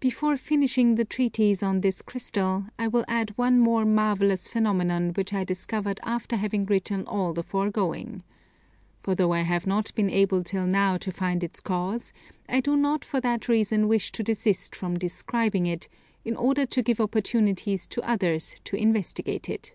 [0.00, 5.34] Before finishing the treatise on this Crystal, I will add one more marvellous phenomenon which
[5.34, 8.22] I discovered after having written all the foregoing.
[9.02, 12.14] For though I have not been able till now to find its cause,
[12.48, 15.90] I do not for that reason wish to desist from describing it,
[16.24, 19.74] in order to give opportunity to others to investigate it.